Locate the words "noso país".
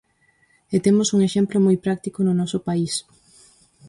2.39-2.93